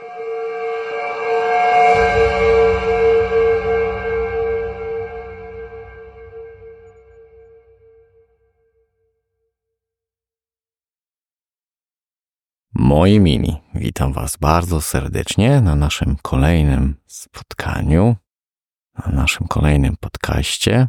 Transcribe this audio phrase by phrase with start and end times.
[0.00, 0.08] Moi
[13.20, 18.16] mini, witam Was bardzo serdecznie na naszym kolejnym spotkaniu,
[19.06, 20.88] na naszym kolejnym podcaście.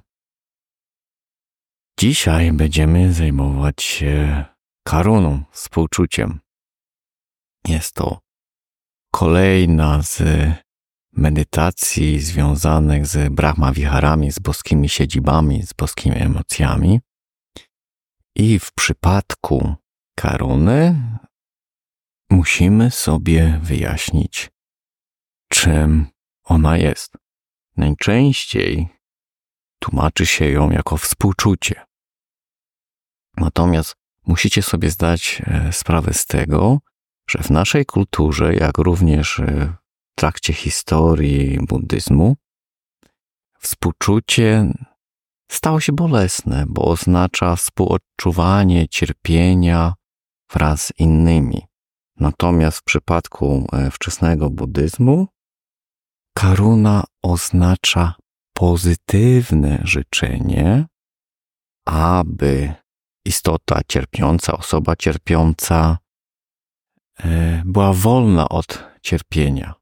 [2.00, 4.46] Dzisiaj będziemy zajmować się
[4.84, 6.40] karuną, współczuciem.
[7.68, 8.29] Jest to
[9.12, 10.22] kolejna z
[11.12, 17.00] medytacji związanych z Brahma Viharami, z boskimi siedzibami, z boskimi emocjami.
[18.36, 19.76] I w przypadku
[20.16, 21.02] karuny
[22.30, 24.50] musimy sobie wyjaśnić,
[25.50, 26.08] czym
[26.44, 27.14] ona jest.
[27.78, 28.88] Najczęściej
[29.80, 31.86] tłumaczy się ją jako współczucie.
[33.38, 33.96] Natomiast
[34.28, 36.80] musicie sobie zdać e, sprawę z tego,
[37.30, 39.74] że w naszej kulturze, jak również e,
[40.12, 42.36] w trakcie historii buddyzmu,
[43.60, 44.74] współczucie
[45.52, 49.94] stało się bolesne, bo oznacza współodczuwanie cierpienia
[50.54, 51.62] wraz z innymi.
[52.20, 55.28] Natomiast w przypadku e, wczesnego buddyzmu
[56.38, 58.16] karuna oznacza
[58.54, 60.86] pozytywne życzenie,
[61.88, 62.74] aby
[63.26, 65.98] istota cierpiąca, osoba cierpiąca
[67.66, 69.74] była wolna od cierpienia,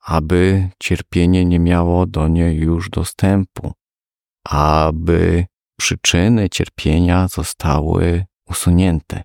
[0.00, 3.72] aby cierpienie nie miało do niej już dostępu,
[4.44, 5.46] aby
[5.78, 9.22] przyczyny cierpienia zostały usunięte.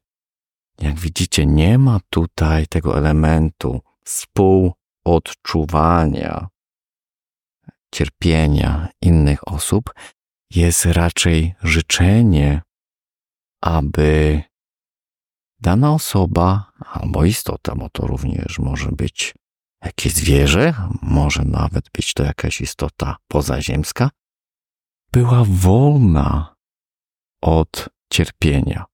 [0.81, 6.47] Jak widzicie, nie ma tutaj tego elementu współodczuwania
[7.91, 9.93] cierpienia innych osób.
[10.51, 12.61] Jest raczej życzenie,
[13.61, 14.41] aby
[15.59, 19.35] dana osoba albo istota, bo to również może być
[19.83, 24.09] jakieś zwierzę, może nawet być to jakaś istota pozaziemska,
[25.11, 26.55] była wolna
[27.41, 28.85] od cierpienia.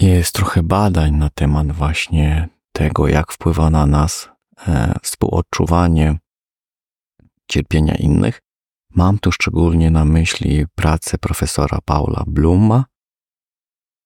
[0.00, 4.28] Jest trochę badań na temat właśnie tego, jak wpływa na nas
[4.68, 6.18] e, współodczuwanie
[7.50, 8.40] cierpienia innych.
[8.90, 12.84] Mam tu szczególnie na myśli pracę profesora Paula Bluma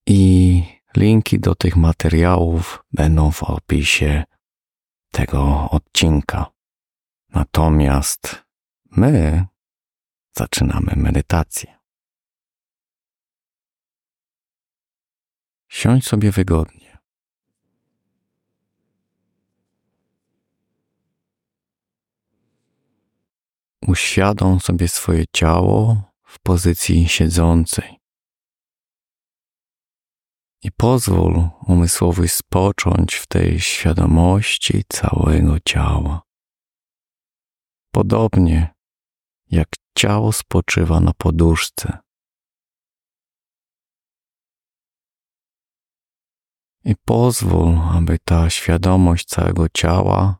[0.06, 0.62] i
[0.96, 4.24] linki do tych materiałów będą w opisie
[5.12, 6.46] tego odcinka.
[7.28, 8.44] Natomiast
[8.84, 9.46] my
[10.36, 11.78] zaczynamy medytację.
[15.68, 16.98] Siądź sobie wygodnie.
[23.86, 28.05] Uświadom sobie swoje ciało w pozycji siedzącej.
[30.66, 36.22] I pozwól umysłowi spocząć w tej świadomości całego ciała.
[37.94, 38.74] Podobnie
[39.50, 39.68] jak
[39.98, 41.98] ciało spoczywa na poduszce.
[46.84, 50.38] i pozwól, aby ta świadomość całego ciała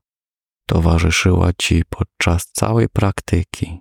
[0.69, 3.81] towarzyszyła Ci podczas całej praktyki.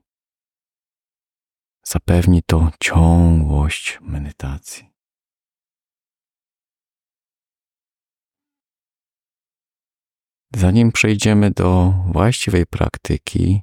[1.84, 4.95] Zapewni to ciągłość medytacji.
[10.58, 13.62] Zanim przejdziemy do właściwej praktyki,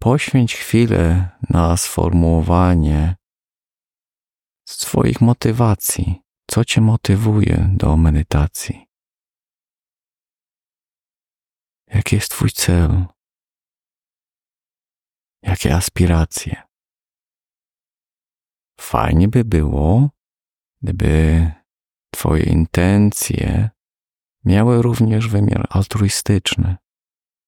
[0.00, 3.16] poświęć chwilę na sformułowanie
[4.68, 8.86] swoich motywacji co Cię motywuje do medytacji?
[11.86, 13.06] Jaki jest Twój cel?
[15.42, 16.62] Jakie aspiracje?
[18.80, 20.10] Fajnie by było,
[20.82, 21.50] gdyby
[22.14, 23.70] Twoje intencje
[24.44, 26.76] miały również wymiar altruistyczny,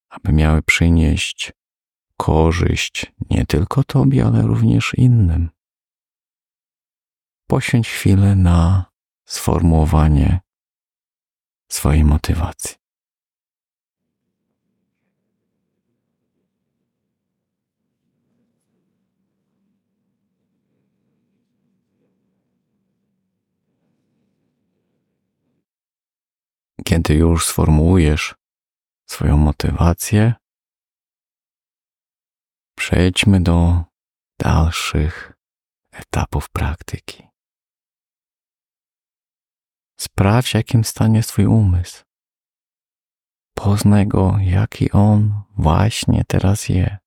[0.08, 1.52] aby miały przynieść
[2.16, 5.50] korzyść nie tylko Tobie, ale również innym.
[7.48, 8.84] Poświęć chwilę na
[9.28, 10.40] sformułowanie
[11.70, 12.83] swojej motywacji.
[26.84, 28.34] Kiedy już sformułujesz
[29.10, 30.34] swoją motywację,
[32.78, 33.84] przejdźmy do
[34.38, 35.32] dalszych
[35.92, 37.28] etapów praktyki.
[40.00, 42.04] Sprawdź, jakim stanie jest umysł.
[43.54, 47.03] Poznaj go, jaki on właśnie teraz jest.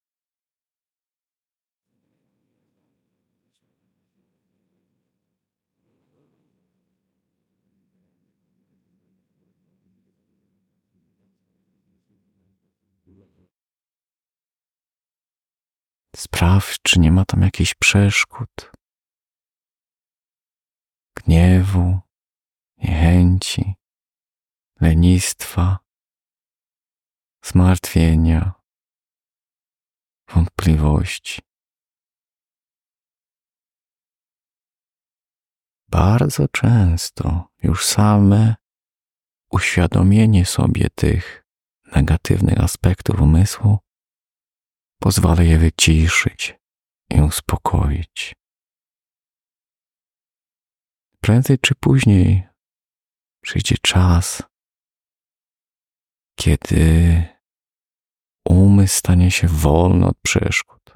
[16.18, 18.72] Sprawdź, czy nie ma tam jakichś przeszkód,
[21.16, 22.00] gniewu,
[22.78, 23.76] niechęci,
[24.82, 25.80] lenistwa,
[27.46, 28.54] zmartwienia,
[30.30, 31.42] wątpliwości.
[35.88, 38.56] Bardzo często już same
[39.52, 41.46] uświadomienie sobie tych
[41.96, 43.87] negatywnych aspektów umysłu
[45.00, 46.56] pozwala je wyciszyć
[47.10, 48.36] i uspokoić.
[51.20, 52.48] Prędzej czy później
[53.42, 54.44] przyjdzie czas,
[56.40, 57.24] kiedy
[58.46, 60.94] umysł stanie się wolny od przeszkód.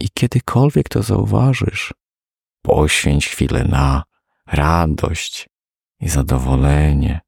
[0.00, 1.94] I kiedykolwiek to zauważysz,
[2.62, 4.04] poświęć chwilę na
[4.46, 5.48] radość
[6.00, 7.20] i zadowolenie.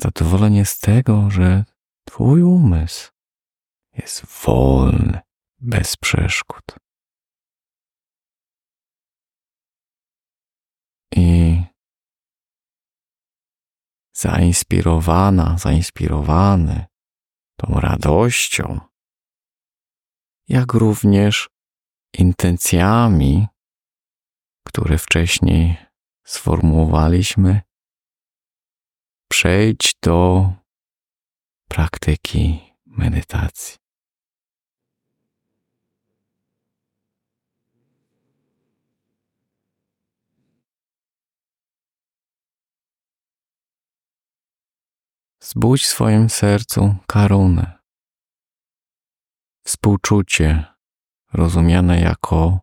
[0.00, 1.64] Zadowolenie z tego, że
[2.04, 3.12] Twój umysł
[3.92, 5.20] jest wolny,
[5.58, 6.64] bez przeszkód.
[11.16, 11.62] I
[14.16, 16.86] zainspirowana, zainspirowany
[17.56, 18.80] tą radością,
[20.48, 21.48] jak również
[22.18, 23.46] intencjami,
[24.66, 25.76] które wcześniej
[26.26, 27.60] sformułowaliśmy,
[29.30, 30.52] przejdź do
[31.68, 33.84] praktyki medytacji.
[45.42, 47.78] Zbudź w swoim sercu karunę,
[49.64, 50.64] współczucie
[51.32, 52.60] rozumiane jako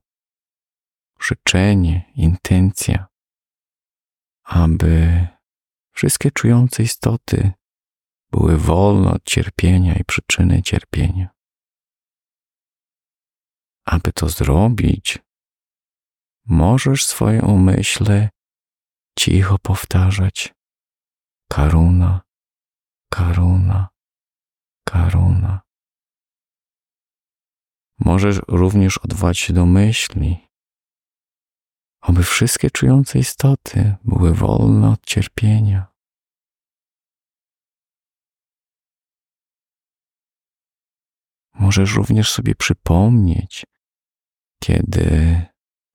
[1.19, 3.07] życzenie, intencja,
[4.43, 5.27] aby
[5.91, 7.51] wszystkie czujące istoty
[8.31, 11.29] były wolne od cierpienia i przyczyny cierpienia.
[13.85, 15.19] Aby to zrobić,
[16.45, 18.29] możesz swoje umyśle
[19.19, 20.53] cicho powtarzać
[21.49, 22.21] karuna,
[23.09, 23.89] karuna,
[24.85, 25.61] karuna.
[27.99, 30.47] Możesz również odwołać się do myśli,
[32.01, 35.90] aby wszystkie czujące istoty były wolne od cierpienia.
[41.61, 43.65] Możesz również sobie przypomnieć,
[44.63, 45.41] kiedy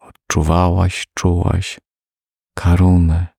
[0.00, 1.78] odczuwałaś, czułaś
[2.54, 3.35] karunę.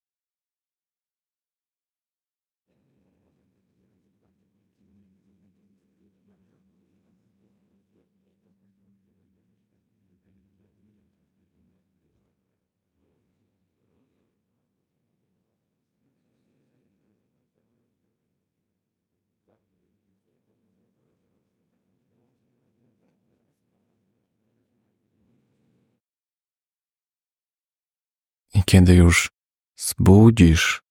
[28.70, 29.30] Kiedy już
[29.78, 30.82] zbudzisz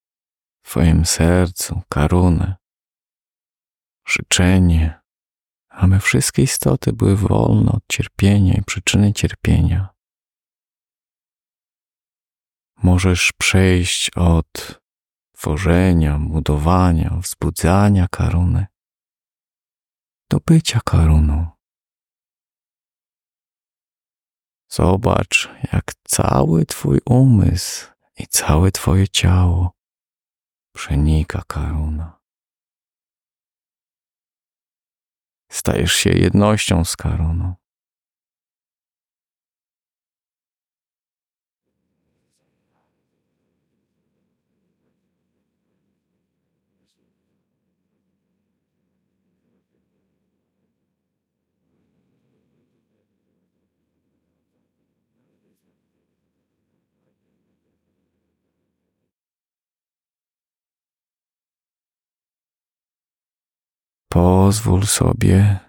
[0.63, 2.57] w Twoim sercu karunę,
[4.09, 5.01] życzenie,
[5.69, 9.89] aby wszystkie istoty były wolne od cierpienia i przyczyny cierpienia,
[12.83, 14.81] możesz przejść od
[15.33, 18.67] tworzenia, budowania, wzbudzania karuny
[20.31, 21.56] do bycia karuną.
[24.77, 27.87] Zobacz, jak cały Twój umysł
[28.19, 29.73] i całe Twoje ciało
[30.75, 32.21] przenika karuna.
[35.53, 37.55] Stajesz się jednością z karuną.
[64.47, 65.61] Pozwól sobie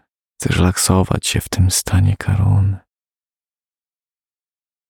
[0.41, 2.79] zrelaksować się w tym stanie karuny.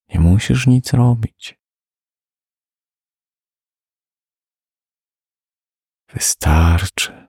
[0.10, 1.60] Nie musisz nic robić.
[6.14, 7.28] Wystarczy,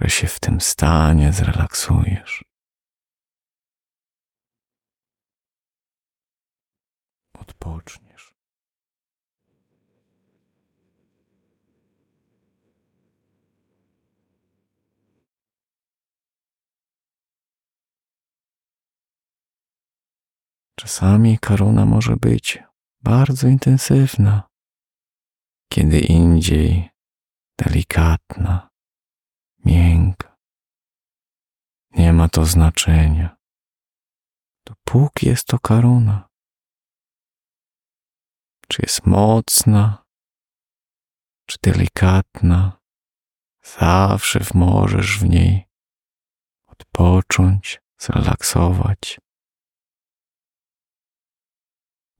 [0.00, 2.44] że się w tym stanie zrelaksujesz.
[7.38, 8.05] Odpocznij.
[20.86, 22.62] Czasami karuna może być
[23.00, 24.48] bardzo intensywna,
[25.72, 26.90] kiedy indziej
[27.58, 28.70] delikatna,
[29.64, 30.36] miękka.
[31.90, 33.36] Nie ma to znaczenia.
[34.66, 36.28] Dopóki jest to karuna.
[38.68, 40.04] Czy jest mocna,
[41.46, 42.80] czy delikatna,
[43.78, 45.66] zawsze możesz w niej
[46.66, 49.25] odpocząć, zrelaksować.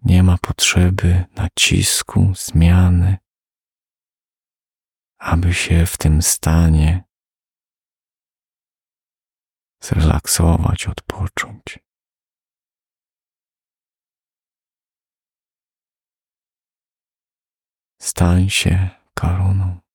[0.07, 3.17] Nie ma potrzeby nacisku, zmiany,
[5.19, 7.05] aby się w tym stanie
[9.83, 11.79] zrelaksować, odpocząć.
[18.03, 19.86] Stań się koroną.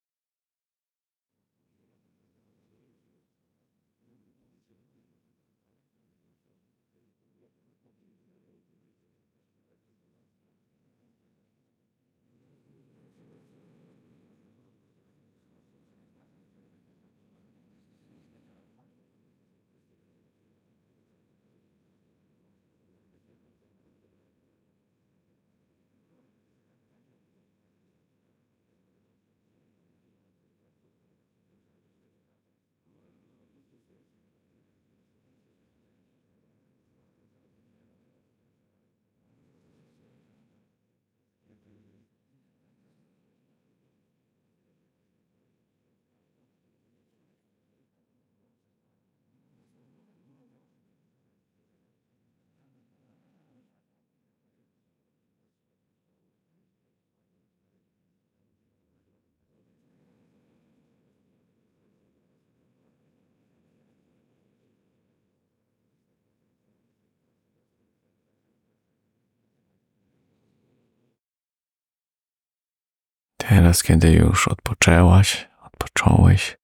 [73.50, 76.58] Teraz, kiedy już odpoczęłaś, odpocząłeś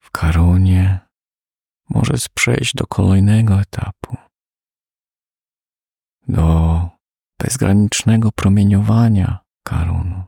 [0.00, 1.00] w karunie,
[1.88, 4.16] możesz przejść do kolejnego etapu,
[6.28, 6.88] do
[7.38, 10.24] bezgranicznego promieniowania karunu.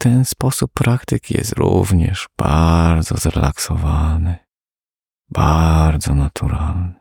[0.00, 4.38] Ten sposób praktyki jest również bardzo zrelaksowany,
[5.28, 6.97] bardzo naturalny.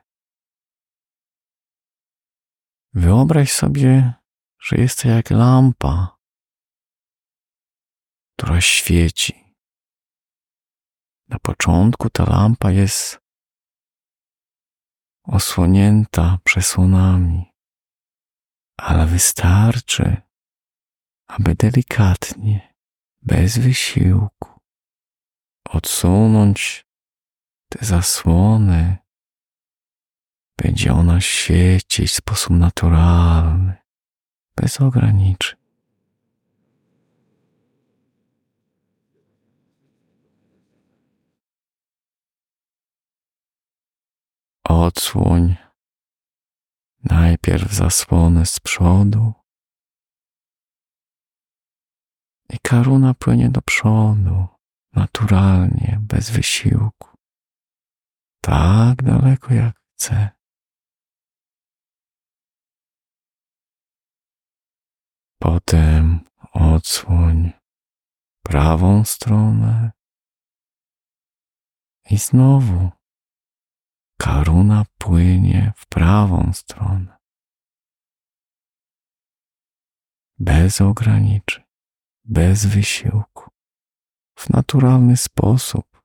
[2.98, 4.14] Wyobraź sobie,
[4.60, 6.18] że jest to jak lampa,
[8.36, 9.56] która świeci.
[11.28, 13.20] Na początku ta lampa jest
[15.24, 17.52] osłonięta przesłonami,
[18.78, 20.22] ale wystarczy,
[21.28, 22.74] aby delikatnie,
[23.22, 24.60] bez wysiłku,
[25.70, 26.86] odsunąć
[27.70, 29.07] te zasłony
[30.58, 33.76] będzie ona świecić w sposób naturalny,
[34.56, 35.58] bez ograniczeń.
[44.64, 45.56] Odsłoń
[47.04, 49.34] najpierw zasłonę z przodu
[52.50, 54.48] i karuna płynie do przodu,
[54.94, 57.08] naturalnie, bez wysiłku,
[58.42, 60.37] tak daleko jak chce.
[65.48, 66.20] Potem
[66.54, 67.52] odsłoń
[68.44, 69.92] prawą stronę
[72.10, 72.90] i znowu
[74.20, 77.18] karuna płynie w prawą stronę.
[80.40, 81.64] Bez ograniczeń,
[82.24, 83.50] bez wysiłku,
[84.40, 86.02] w naturalny sposób,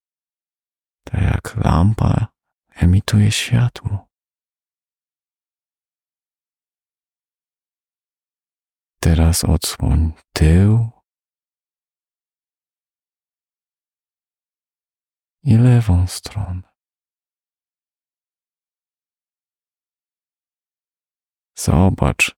[1.04, 2.26] tak jak lampa
[2.70, 4.11] emituje światło.
[9.04, 10.90] Teraz odsłoń tył
[15.42, 16.62] i lewą stronę.
[21.58, 22.36] Zobacz,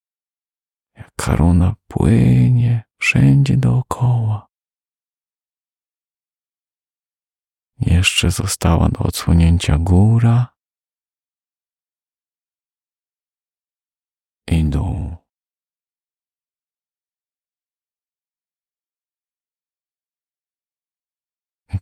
[0.94, 4.47] jak karuna płynie wszędzie dookoła.
[7.80, 10.56] Jeszcze została do odsłonięcia góra
[14.47, 15.24] i dół.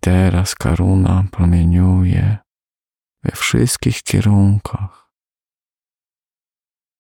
[0.05, 2.39] Teraz karuna promieniuje
[3.23, 5.13] we wszystkich kierunkach,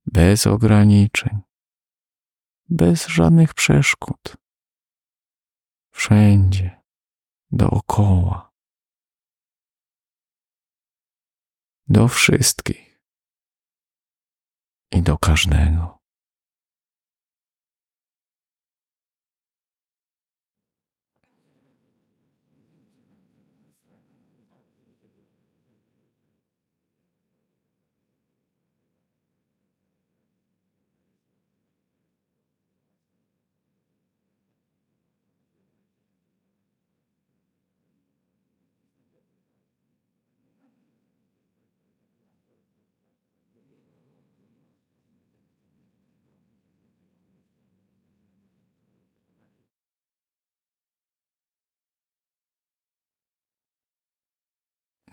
[0.06, 1.40] bez ograniczeń,
[2.68, 4.36] bez żadnych przeszkód,
[5.90, 6.82] wszędzie,
[7.50, 8.52] dookoła,
[11.86, 12.92] do wszystkich.
[14.94, 16.01] I do każdego.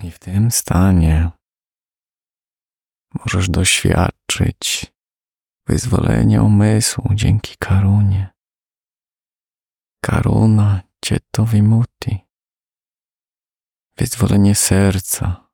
[0.09, 1.31] I w tym stanie
[3.13, 4.93] możesz doświadczyć
[5.67, 8.29] wyzwolenia umysłu dzięki karunie.
[10.01, 10.81] Karuna
[11.45, 12.25] vimutti.
[13.97, 15.49] Wyzwolenie serca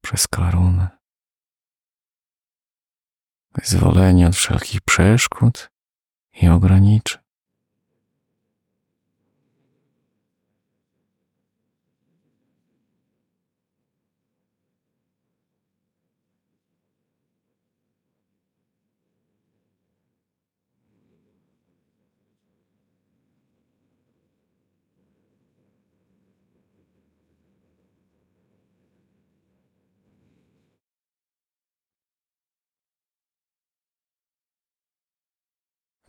[0.00, 0.88] przez karunę.
[3.54, 5.70] Wyzwolenie od wszelkich przeszkód
[6.42, 7.22] i ograniczeń.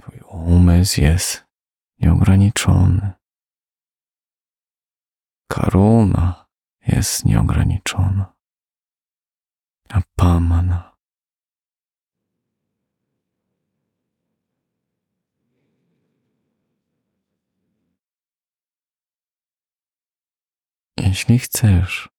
[0.03, 0.19] Twój
[0.83, 1.45] umysł jest
[1.99, 3.11] nieograniczony.
[5.47, 6.45] Karuna
[6.87, 8.33] jest nieograniczona.
[9.89, 10.93] A pamana
[20.97, 22.09] Jeśli chcesz,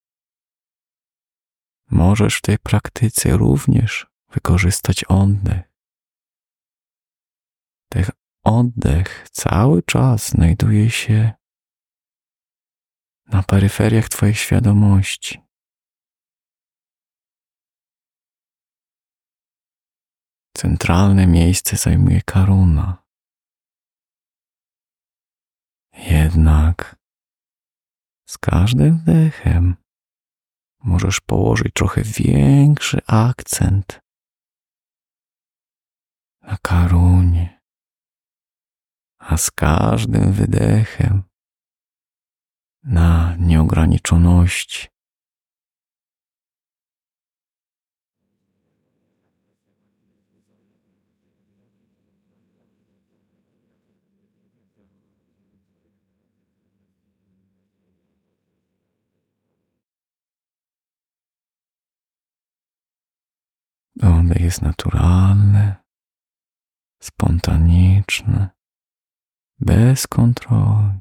[1.90, 5.62] możesz w tej praktyce również wykorzystać oddech.
[7.88, 8.04] Ten
[8.44, 11.32] oddech cały czas znajduje się
[13.26, 15.40] na peryferiach Twojej świadomości.
[20.56, 23.04] Centralne miejsce zajmuje karuna.
[25.92, 26.96] Jednak
[28.28, 29.76] z każdym wdechem
[30.78, 34.00] możesz położyć trochę większy akcent
[36.42, 37.60] na karunie,
[39.28, 41.22] a z każdym wydechem
[42.84, 44.88] na nieograniczoności.
[64.02, 65.74] Oddech jest naturalny,
[66.98, 68.48] spontaniczny,
[69.64, 71.00] bez kontroli.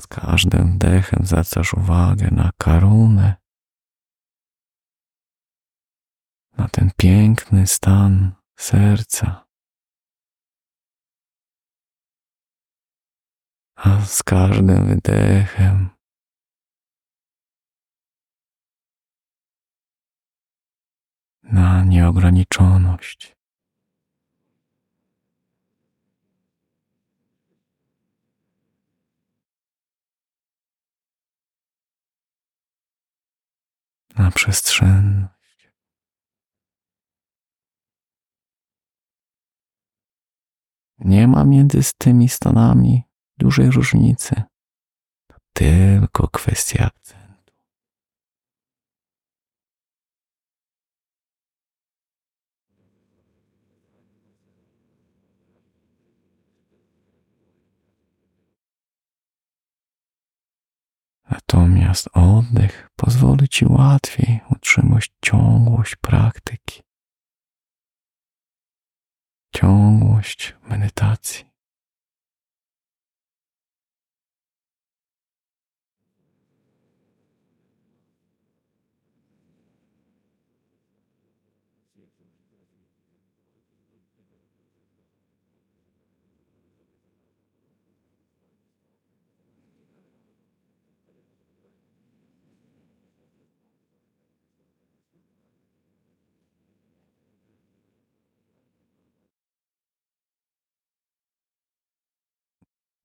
[0.00, 3.34] Z każdym wdechem zwracasz uwagę na karunę,
[6.58, 9.48] na ten piękny stan serca.
[13.76, 15.97] A z każdym wydechem
[21.48, 23.36] na nieograniczoność.
[34.16, 35.38] Na przestrzenność.
[40.98, 43.02] Nie ma między tymi stanami
[43.38, 44.42] dużej różnicy.
[45.26, 46.67] To tylko kwestia
[61.58, 66.82] Natomiast oddech pozwoli Ci łatwiej utrzymać ciągłość praktyki,
[69.54, 71.47] ciągłość medytacji.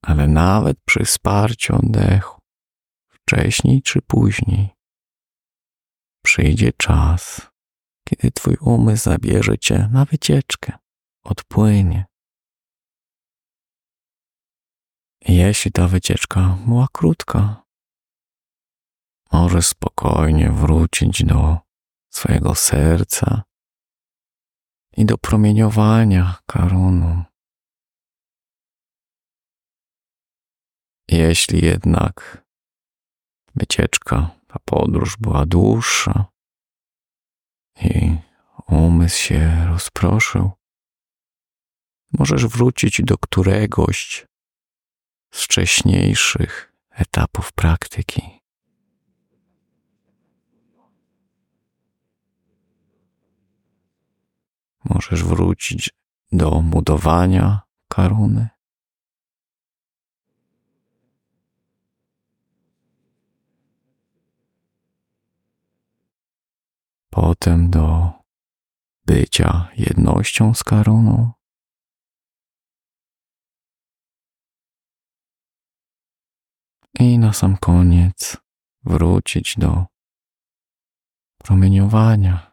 [0.03, 2.41] Ale nawet przy wsparciu oddechu,
[3.09, 4.69] wcześniej czy później,
[6.23, 7.41] przyjdzie czas,
[8.07, 10.77] kiedy Twój umysł zabierze Cię na wycieczkę,
[11.23, 12.05] odpłynie.
[15.21, 17.63] Jeśli ta wycieczka była krótka,
[19.31, 21.57] możesz spokojnie wrócić do
[22.09, 23.43] swojego serca
[24.97, 27.23] i do promieniowania karunu.
[31.13, 32.43] Jeśli jednak
[33.55, 36.25] wycieczka, ta podróż była dłuższa
[37.81, 38.17] i
[38.67, 40.51] umysł się rozproszył,
[42.19, 44.27] możesz wrócić do któregoś
[45.31, 48.39] z wcześniejszych etapów praktyki.
[54.83, 55.89] Możesz wrócić
[56.31, 58.52] do budowania karuny.
[67.23, 68.11] Potem do
[69.05, 71.31] bycia jednością z karuną.
[76.99, 78.37] I na sam koniec
[78.83, 79.85] wrócić do
[81.37, 82.52] promieniowania.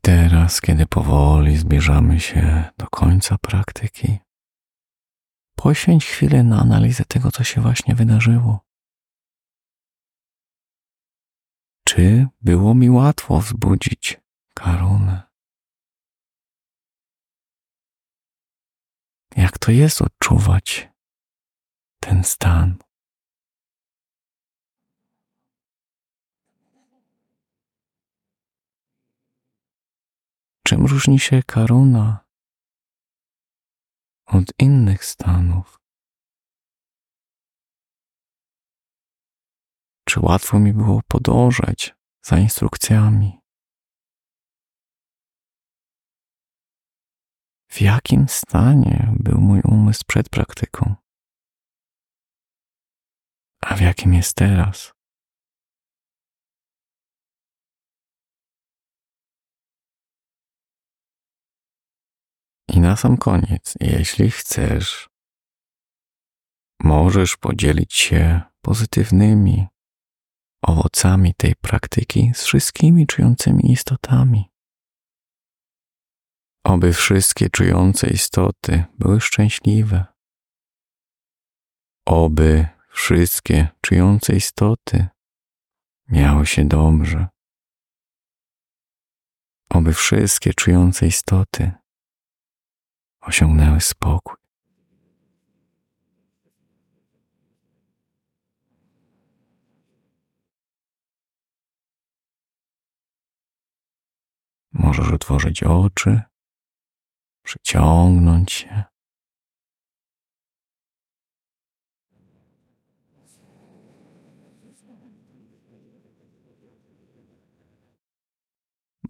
[0.00, 4.18] Teraz, kiedy powoli zbliżamy się do końca praktyki,
[5.54, 8.60] poświęć chwilę na analizę tego, co się właśnie wydarzyło.
[11.94, 14.20] Czy było mi łatwo wzbudzić
[14.54, 15.22] karunę?
[19.36, 20.88] Jak to jest odczuwać
[22.00, 22.78] ten stan?
[30.66, 32.24] Czym różni się karuna
[34.26, 35.83] od innych stanów?
[40.14, 43.40] Czy łatwo mi było podążać za instrukcjami?
[47.70, 50.94] W jakim stanie był mój umysł przed praktyką?
[53.60, 54.92] A w jakim jest teraz?
[62.68, 65.08] I na sam koniec, jeśli chcesz,
[66.80, 69.73] możesz podzielić się pozytywnymi
[70.66, 74.50] owocami tej praktyki z wszystkimi czującymi istotami.
[76.64, 80.04] Oby wszystkie czujące istoty były szczęśliwe.
[82.06, 85.06] Oby wszystkie czujące istoty
[86.08, 87.28] miały się dobrze.
[89.70, 91.72] Oby wszystkie czujące istoty
[93.20, 94.43] osiągnęły spokój.
[104.98, 106.22] Możesz otworzyć oczy,
[107.42, 108.84] przyciągnąć się.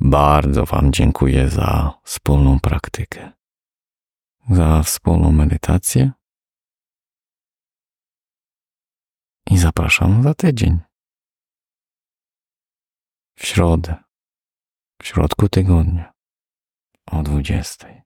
[0.00, 3.32] Bardzo Wam dziękuję za wspólną praktykę,
[4.50, 6.12] za wspólną medytację
[9.50, 10.78] i zapraszam za tydzień
[13.34, 14.03] w środę
[15.02, 16.12] w środku tygodnia
[17.06, 18.03] o 20.